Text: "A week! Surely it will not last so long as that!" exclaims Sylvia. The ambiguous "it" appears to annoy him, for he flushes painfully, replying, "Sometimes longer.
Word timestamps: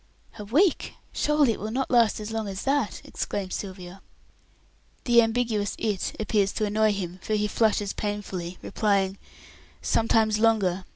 "A 0.39 0.43
week! 0.45 0.95
Surely 1.13 1.51
it 1.51 1.59
will 1.59 1.69
not 1.69 1.91
last 1.91 2.15
so 2.17 2.23
long 2.33 2.47
as 2.47 2.63
that!" 2.63 3.01
exclaims 3.03 3.53
Sylvia. 3.53 4.01
The 5.03 5.21
ambiguous 5.21 5.75
"it" 5.77 6.15
appears 6.19 6.51
to 6.53 6.65
annoy 6.65 6.91
him, 6.93 7.19
for 7.21 7.35
he 7.35 7.47
flushes 7.47 7.93
painfully, 7.93 8.57
replying, 8.63 9.19
"Sometimes 9.79 10.39
longer. 10.39 10.85